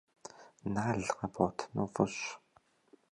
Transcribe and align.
Нал 0.73 1.01
къэбгъуэтыну 1.17 1.87
фӏыщ. 1.93 2.15